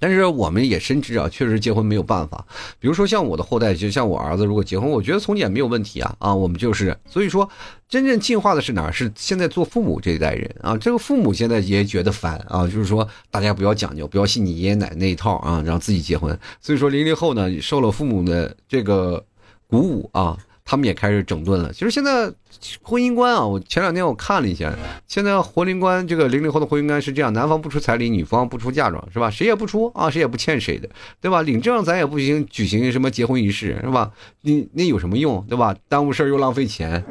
[0.00, 2.44] 但是我们也深知啊，确实结婚没有办法。
[2.78, 6.96] 比如说像我的后代，就像我儿子，如果结婚，我觉得从简没有问题啊啊，我们就是。
[7.06, 7.48] 所以说，
[7.88, 8.92] 真正进化的是哪儿？
[8.92, 10.76] 是现在做父母这一代人啊。
[10.76, 16.36] 这个父母现在也觉得烦啊，就是说大家不要讲究，不要信你爷爷奶奶那一套啊，然后自己结婚。
[16.60, 19.24] 所以说零零后呢，受了父母的这个
[19.66, 20.36] 鼓舞啊。
[20.70, 21.72] 他们也开始整顿了。
[21.72, 22.32] 其实现在
[22.80, 24.72] 婚姻观啊，我前两天我看了一下，
[25.08, 29.28] 现在婚姻观这个零零后的婚姻观是这样：男方不出彩礼，女方不出嫁妆，是吧？
[29.28, 30.88] 谁也不出啊，谁也不欠谁的，
[31.20, 31.42] 对吧？
[31.42, 34.12] 领证咱也不行，举行什么结婚仪式，是吧？
[34.42, 35.74] 你那有什么用，对吧？
[35.88, 37.04] 耽误事儿又浪费钱。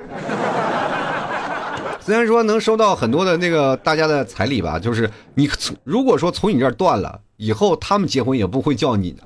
[2.00, 5.50] 虽然说能收到很多的那个大家的彩礼吧，就是你
[5.84, 9.24] 如果说从你这儿断了，以后他们结婚也不会叫你的，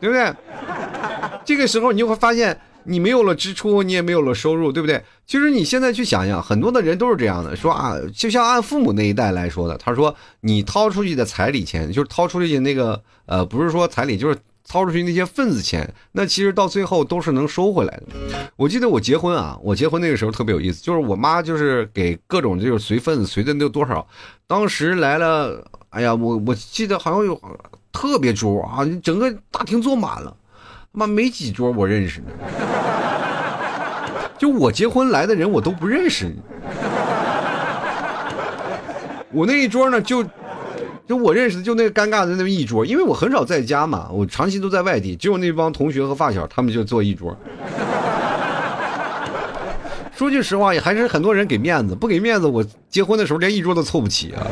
[0.00, 0.34] 对不对？
[1.44, 5.02] 这个时候你就会发现，你没有了支出，你也没有了收入，对不对？
[5.26, 18.06] 其实你现在去想想，很多的人都是这样的，说啊，就像按父母那一代来说的，他说你掏出去的彩礼钱，就是掏出去那个呃，不是说彩礼，就是掏出去那些份子钱，那其实到最后都是能收回来的。
[18.56, 24.06] 我记得我结婚啊，我结婚那个时候特别有意思，就是我妈就是给各种就是随份子，随的那多少，
[24.46, 27.40] 当时来了，哎呀，我我记得好像有
[27.92, 30.36] 特别桌啊，整个大厅坐满了。
[30.96, 32.26] 妈没几桌我认识的，
[34.38, 36.32] 就我结婚来的人我都不认识。
[39.32, 40.24] 我那一桌呢，就
[41.04, 47.36] 就我认识的就那个尴尬的那么一桌，因为我很少在家嘛，我长期都在外地，只有那帮同学和发小，他们就坐一桌。
[50.14, 54.46] 说句实话，也还是很多人给面子，不给面子，我结婚的时候连一桌都凑不齐啊。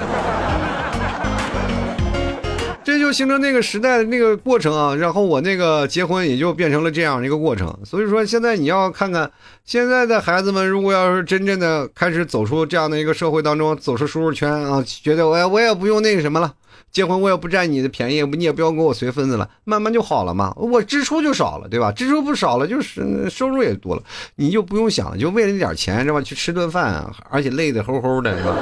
[3.13, 7.77] 形成那个时代的那个过程啊，然后我那个结婚也就变成了这样一个过程。
[7.85, 9.31] 所以说，现在你要看看
[9.65, 16.55] 现在的孩子们，如果要是真正的开始走出这样的一个社会当中，走出舒适圈啊，觉得我我也不用那个什么了。
[16.93, 20.53] 结婚我也不占你的便宜，你也不要给我随份子了，慢慢就好了嘛。
[20.59, 21.91] 我支出就少了，对吧？
[21.91, 24.03] 支出不少了，就是收入也多了，
[24.37, 26.21] 你就不用想了，就为了那点钱是吧？
[26.21, 28.55] 去吃顿饭，而且累得齁齁的，是吧？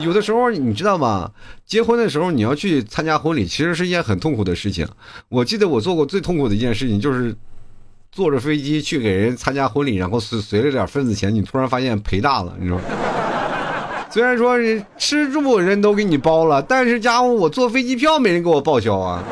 [0.00, 1.30] 有的时候你知道吗？
[1.64, 4.84] 结婚的时候你要去参加婚礼，其实是一件很痛苦的事情。
[5.28, 7.32] 我记得我做过最痛苦的一件事情，就是
[8.10, 12.80] 坐着飞机去给人参加婚礼，然后随随了点份子钱，你突然发现赔大了，你说。
[14.16, 19.22] 虽然说是吃住人都给你包了，但是家伙我坐飞机票没人给我报销啊。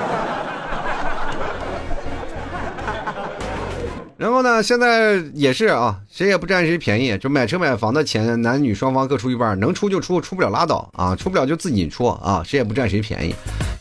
[4.19, 13.35] 然后呢，现在也是啊，谁也不占谁便宜，就买车买房的钱，男女双方各出一半，能出就出，出不了拉倒啊，出不了就自己出啊，谁也不占谁便宜。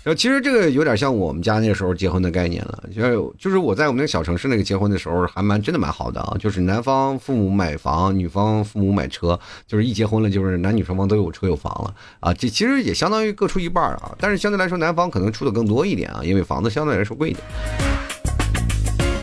[0.04, 6.36] 然后其实这个有点像我们家那时候结婚的概念了，就是就是我在我们那个小城市那个结婚的时候，还蛮真的蛮好的啊。
[6.38, 12.34] 就是男方父母买房，女方父母买车，就是一结婚了，就是男女双方都有车有房了啊。
[12.34, 17.44] 这其实也相当于各出一半啊，但是相对来说，男方可能出的更多一点啊，因为房子相对来说贵一点。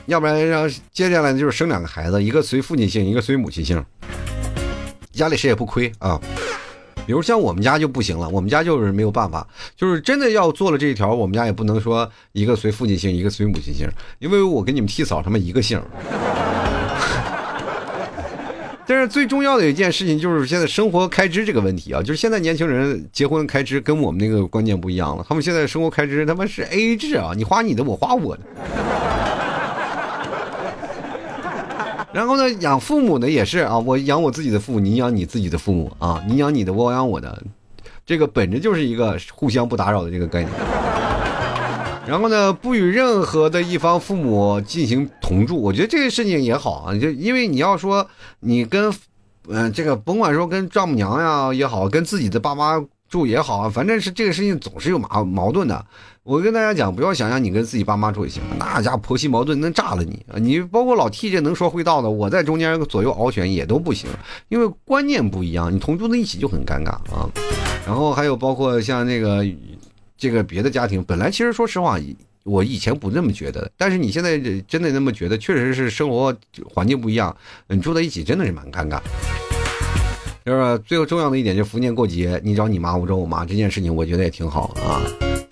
[0.06, 3.84] 要不然让接下来就是生两个孩子，一个随父亲姓，一个随母亲姓，
[5.12, 6.18] 家里谁也不亏啊。
[7.10, 9.44] 比如像我们家就不行了，我们家就是没有办法，
[9.74, 13.88] 就是真的要做了这一条，我们家也不能说一个随父亲姓，一个随母亲姓，
[14.20, 15.82] 因为我跟你们替嫂他们一个姓。
[18.86, 28.42] 但是最重要的一件事情就是现在生活开支这个问题啊，就是现在年轻人结婚开支跟我们那个观念不一样了，他们现在生活开支他妈是 A A 制啊，你花你的，我花我的。
[32.12, 37.40] 然后呢，养父母呢也是啊，我养我自己的父母，你养你自己的父母啊，你养你的，我养我的，
[38.04, 40.52] 这个本着就是一个互相不打扰的这个概念。
[42.08, 48.04] 然后呢，不与任何的一方父母进行同住，我觉得这个事情也好啊，就因为你要说
[48.40, 48.92] 你跟，
[49.48, 55.84] 嗯，这个甭管说跟丈母娘呀也好，跟自己的爸妈住也好啊，反正是这个事情总是有矛矛盾的。
[56.22, 60.38] 我跟大家讲，不要想象你跟自己爸妈住也行，那家婆媳矛盾能炸了你啊！
[60.38, 64.08] 你包括老 T 这能说会道的，我在中间左右翱旋也都不行，
[64.48, 67.28] 因为观念不一样，你同住在一起就很尴尬啊。
[67.84, 69.44] 然后还有包括像那个
[70.16, 71.98] 这个别的家庭，本来其实说实话，
[72.44, 76.32] 我以前不那么觉得，但是你现在真的那么觉得，确实是生活
[76.72, 77.34] 环境不一样，
[77.66, 79.00] 你住在一起真的是蛮尴尬。
[80.44, 85.02] 就是最重要的一点，就是逢年过节，你找你妈，我找我妈，这件事情我觉得也挺好啊。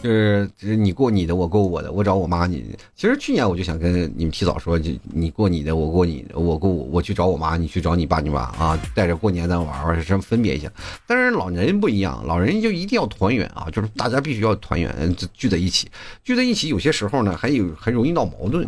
[0.01, 2.47] 就是就是你过你的，我过我的，我找我妈。
[2.47, 10.71] 你其实去年我就想跟你们提早说，就你过你的，我过你的，我过我我去找我妈，你去找你爸你妈啊，带着过年咱玩玩，什么分别一下。
[11.05, 15.89] 但是老人不一样，老人就一定要团圆啊，就是大家必须要团圆，聚在一起，
[16.23, 18.67] 聚在一起，有些时候呢还有很容易闹矛盾。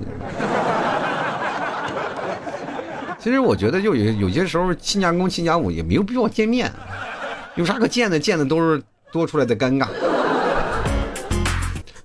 [3.22, 6.72] 其实我觉得就有有些时候亲家公亲家母也没有必要见面，
[7.54, 8.18] 有啥可见的？
[8.18, 9.87] 见的都是多出来的尴尬。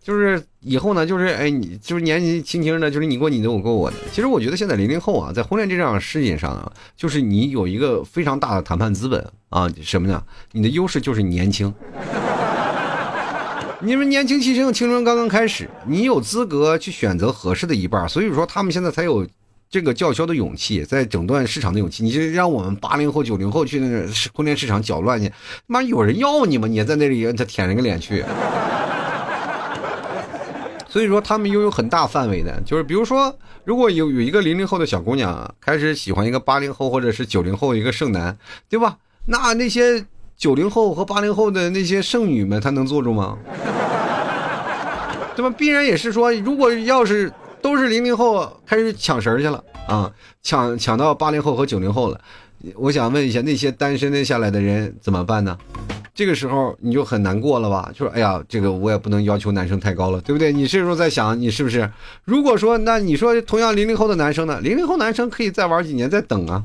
[0.03, 3.97] 就是以后呢，就是哎，你就是年纪轻轻的，就是你过你的，我过我的。
[4.11, 10.21] 其实我觉得现在零零后啊，在婚恋这样事情上啊，就是你有一个非常大的谈判资本啊，什么呢？
[10.51, 11.73] 你的优势就是年轻，
[13.79, 18.07] 你们年轻气盛，青春刚刚开始，你有资格去选择合适的一半。
[18.07, 19.25] 所以说，他们现在才有
[19.69, 22.03] 这个叫嚣的勇气，在整顿市场的勇气。
[22.03, 25.31] 你就让我们八零后、九零后去那个婚恋市场搅乱去，
[25.67, 26.67] 妈有人要你吗？
[26.67, 28.23] 你在那里他舔着个脸去。
[30.87, 38.37] 所以说，他们拥有很大范围的，就是比如说，如果有有一个零零后的小姑娘开始喜欢一个八零后或者是九零后一个剩男，
[38.69, 38.95] 对吧？
[39.25, 40.05] 那那些
[40.37, 43.37] 九零后和八零后的那些剩女们，她能坐住吗？
[45.35, 45.53] 对吧？
[45.57, 47.29] 必然也是说，如果要是
[47.65, 50.11] 都是零零后开始抢食去了啊，
[50.43, 52.21] 抢抢到八零后和九零后了，
[52.75, 55.57] 我想问一下，那些单身的下来的人怎么办呢？
[56.13, 57.89] 这个时候你就很难过了吧？
[57.91, 60.53] 就是哎呀，这个我也不能要求男生太高了，对不对？
[60.53, 61.89] 你这时候在想，你是不是？
[62.23, 64.59] 如果说那你说同样零零后的男生呢？
[64.61, 66.63] 零零后男生可以再玩几年，再等啊，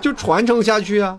[0.00, 1.16] 就传承下去啊。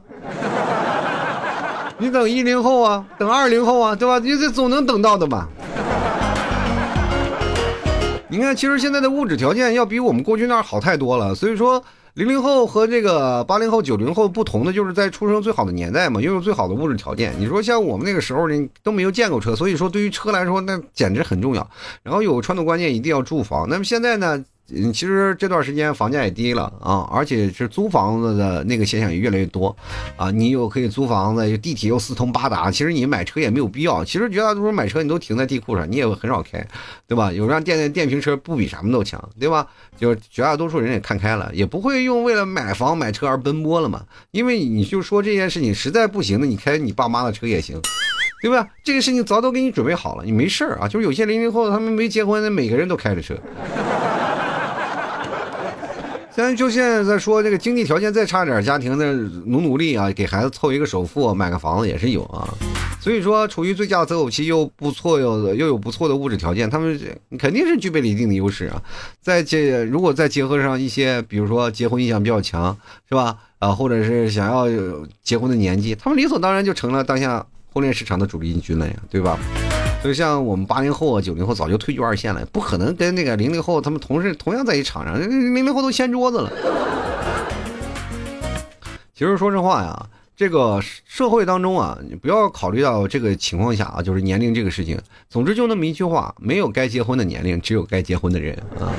[1.97, 4.19] 你等一零后啊，等二零后啊，对吧？
[4.19, 5.47] 你这总能等到的吧？
[8.31, 11.83] 你看，其实现在的物质条件要比我们过去那儿好太多了，所以说。
[12.15, 17.33] 零零后和这个八零后、九零后不同的，就是在出生最好的年代嘛，拥有最好的物质条件。
[17.39, 21.65] 你说像我们那个时候呢，都没有见过车，所以说对于车来说，那简直很重要。
[22.03, 23.65] 然后有传统观念，一定要住房。
[23.69, 24.43] 那么现在呢？
[24.73, 29.75] 嗯，其实这段时间房价也低了啊，而且是租房子的那个现象也越来越多，
[30.15, 34.03] 啊，你又可以租房子，地铁又四通八达，其实你买车也没有必要。
[34.03, 36.65] 其实绝大多数买车你都停在地库上，你也很少开，
[37.07, 37.31] 对吧？
[37.31, 39.67] 有辆电电瓶车不比什么都强，对吧？
[39.97, 44.03] 就绝大多数人也看开了，也不会用为了买房买车而奔波了嘛。
[44.31, 47.79] 因为你就说这件事情实在不行的，你开你爸妈的车也行，
[48.41, 48.67] 对吧？
[48.83, 50.87] 这个事情早都给你准备好了，你没事儿啊。
[50.87, 53.35] 就是有些零零后他们没结婚，那每个人都开着车。
[56.33, 62.47] 现在就现在在说这个经济条件再差点，家庭的努努力啊，给孩子凑一个首付，买个房子也是有啊。
[63.01, 66.97] 所以说，处于最佳择偶期又不错又又有不错的物质条件，他们
[67.37, 68.81] 肯定是具备了一定的优势啊。
[69.21, 72.75] 再结如果再结合上一些，比如说结婚意向比较强，
[73.09, 73.35] 是吧？
[73.59, 74.67] 啊，或者是想要
[75.21, 79.37] 结婚的年纪，他们理所当然就成了当下婚恋市场的主力军了呀，对吧？
[80.03, 86.51] 就像我们八零后啊、九零后早就退居二线了，不可能跟那个零零后他们同事同样在一场上，零零后都掀桌子了。
[89.13, 94.99] 其实说实话呀，这个社会当中啊，你不要考虑到这个情况下啊，就是年龄这个事情。
[95.29, 98.89] 总之就那么一句话，没有该结婚的年龄，只有该结婚的人啊。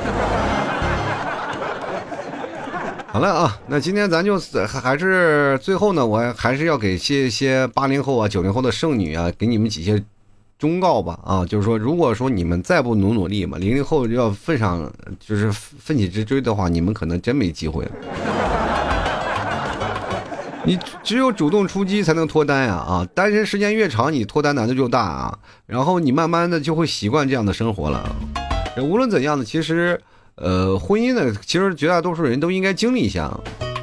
[3.09, 10.03] 好了啊，那今天咱就是还是最后呢，我还是要给些些八零后啊、九零后的剩女啊，给你们几些
[10.63, 14.89] 忠告吧啊，就是说，如果说你们再不努努力嘛，零零后要奋上
[15.19, 17.91] 就是奋起直追的话，你们可能真没机会了。
[20.65, 22.75] 你只有主动出击才能脱单呀！
[22.75, 25.37] 啊，单身时间越长，你脱单难度就大啊。
[25.67, 28.15] 然后你慢慢的就会习惯这样的生活了。
[28.81, 30.01] 无论怎样的，其实，
[30.37, 33.37] 呃，婚姻呢，其实绝大多数人都应该经历一下。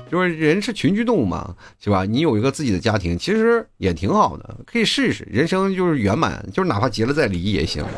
[0.10, 2.04] 就是人是群居动物嘛，是吧？
[2.04, 5.28] 你有一个自己的家庭，其实也挺好的，可以试试。
[5.30, 7.86] 人生就是圆满，就是哪怕结了再离也行。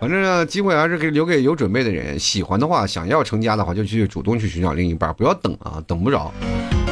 [0.00, 2.18] 反正机会还是给留给有准备的人。
[2.18, 6.32] 喜欢的话，想要成家的话，就去主动去寻找另一半，不要等啊，等不着。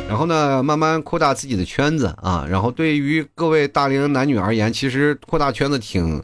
[0.08, 2.46] 然后呢，慢慢扩大自己的圈子啊。
[2.48, 6.22] 然后对于各位大龄男女而言，其实扩大圈子挺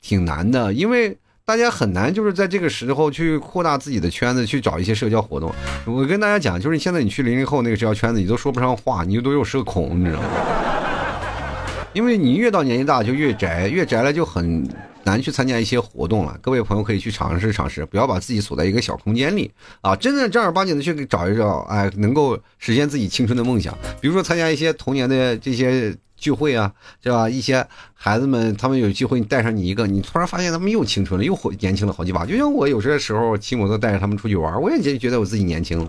[0.00, 1.16] 挺难的，因为
[1.46, 5.54] 大家很难就是在这个时候去扩大自己的圈子，去找一些社交活动。
[5.84, 10.28] 我跟大家讲，就是现在你去零零后那个社交圈子，你都说不上话，你都有社恐，你知道吗？
[11.92, 14.66] 因为你越到年纪大就越宅，越宅了就很。
[15.06, 19.94] 难去参加一些活动了，各位朋友可以去尝试尝试，不要把自己锁在一个小空间里啊！
[19.94, 23.76] 真的正儿八经的去找一找，哎，能够实现自己青春的梦想。
[24.00, 27.28] 比如说参加一些童年的这些聚会啊，是吧？
[27.28, 32.24] 一些孩子们他们有机会，你带上你一个，你突然发现他们又青春了，又活年轻了好几把。
[32.24, 35.88] 就像我有些时候骑摩托带着他们出去玩，我也觉觉得我自己年轻了。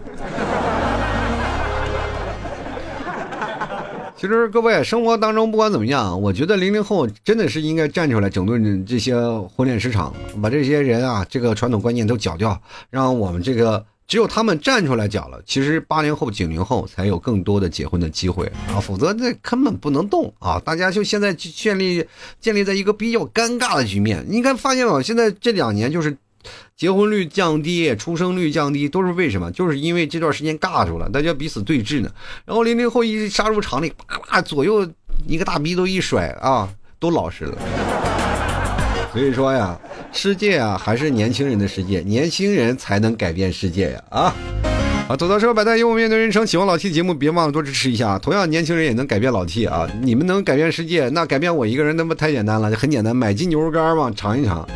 [4.17, 9.15] 其实各位，生活当中不管怎么样，我觉得零零后真的是应该站出来整顿这些
[9.55, 10.11] 婚恋市场，
[10.41, 12.59] 把这些人啊这个传统观念都搅掉，
[12.89, 20.61] 让我们这个只有他们站出来讲了，其实八零后、九零后才有更多的结婚的机会啊，否则这根本不能动啊！
[20.63, 22.05] 大家就现在建立
[22.39, 25.01] 建立在一个比较尴尬的局面，你看发现没有？
[25.01, 26.17] 现在这两年就是。
[26.77, 29.49] 结婚率降低，出生率降低，都是为什么？
[29.51, 32.11] 就是因为这段时间尬住了，大家彼此对峙呢。
[32.45, 34.87] 然后零零后一杀入场里，啪啪左右
[35.25, 37.57] 一个大逼都一甩啊，都老实了。
[39.11, 39.79] 所以说呀，
[40.16, 44.03] 世界啊还是年轻人的世界，年轻人才能改变世界呀！
[44.09, 44.36] 啊
[45.09, 46.47] 啊，走到社会百态，幽默面对人生。
[46.47, 48.18] 喜欢老 T 的节目，别忘了多支持一下。
[48.18, 49.88] 同样，年轻人也能改变老 T 啊！
[50.01, 54.68] 你们能改变世界，那改变我一个人那不太简单了，很简单，买斤牛肉干嘛，尝一尝。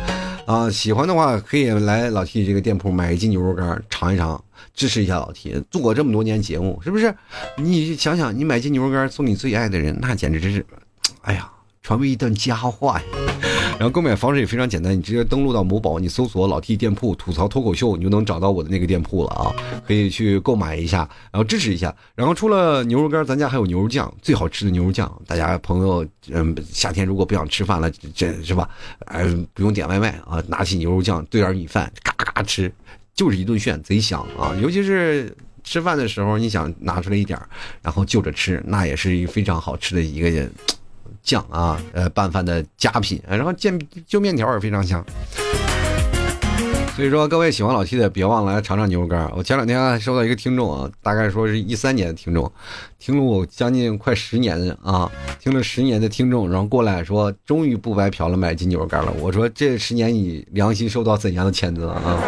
[0.46, 4.40] 啊，喜欢的话可以来老 T 这个店铺买一斤牛肉干尝一尝，
[4.74, 5.60] 支持一下老 T。
[5.70, 7.12] 做过这么多年节目，是不是？
[7.56, 10.64] 你想想，你买斤牛肉干送你最爱的人，那简直真是，
[11.22, 11.50] 哎呀，
[11.82, 13.04] 传为一段佳话呀。
[13.80, 19.50] 然后购买方式也非常简单，你直接登录到某宝，你搜索老 T 店铺吐槽脱口秀，你就能找到我的那个店铺了啊，
[19.86, 21.96] 可以去购买一下，然后支持一下。
[22.14, 25.10] 然后除了牛肉干，咱家还有牛肉酱，最好吃的牛肉酱。
[25.26, 28.68] 大家朋友，嗯，夏天如果不想吃饭了，真是吧？
[29.06, 29.24] 哎，
[29.54, 32.70] 不用点外卖啊，拿起牛肉酱兑点米饭，嘎嘎吃，
[33.14, 34.54] 就是一顿炫，贼香啊！
[34.60, 37.40] 尤其是吃饭的时候，你想拿出来一点
[37.80, 40.46] 然后就着吃，那也是一非常好吃的一个。
[41.22, 45.04] 酱啊，呃，拌饭的佳品，然后煎就面条也非常香。
[46.96, 49.30] 所以说，各位喜欢老 T 的，别忘了来尝尝牛肉干。
[49.34, 52.50] 我前两天收到一个听众啊，大概说是一三年的听众，
[52.98, 59.10] 听了我将近快十年的啊，听了十年的听众，然后过来说，终于不白嫖了，买斤牛肉干了。
[59.18, 62.20] 我说这十年你良心受到怎样的谴责啊？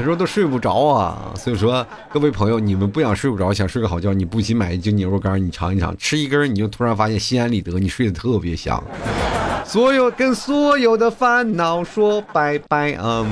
[0.00, 8.82] 他说都睡不着啊，所以说各位朋友，你们不想睡不着，想睡个好觉，你不仅买一斤牛肉干，你尝一尝，吃一根，你就突然发现心安理得，你睡得特别香。
[9.62, 13.26] 所有跟所有的烦恼说拜拜啊！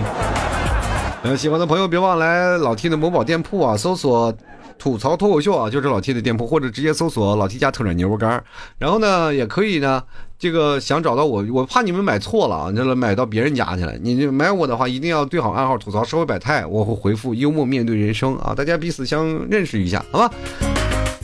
[1.23, 4.37] 呃，喜欢的朋友别忘来老 T 的某宝店铺啊，搜索。
[4.79, 8.41] 吐槽脱口秀啊，就是老 T 的店铺，或者直接搜索老 T 家特产牛肉干
[8.79, 10.01] 然后呢，也可以呢，
[10.39, 13.93] 这个想找到我，我怕你们买错了啊，那买到别人家去了。
[13.99, 20.31] 你买我的话，一定要对好暗号，吐槽社会百态，我会回复幽默面对人生啊，大家彼此相认识一下，好吧？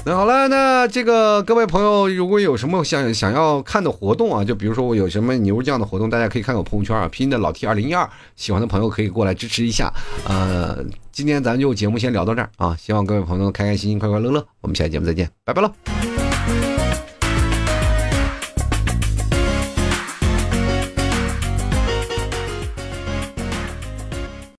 [0.06, 8.06] 那好了，那这个各位朋友，如果有什么想想要看的活动啊，就比如说我有什么牛酱的活动，大家可以看我朋友圈啊，拼的老 T 二零一二，
[8.36, 9.90] 喜欢的朋友可以过来支持一下。
[10.28, 14.44] 呃，今天咱就节目先聊到这儿啊，希望各位朋友开开心心、快快乐乐。
[14.60, 16.13] 我们下期节目再见，拜拜了。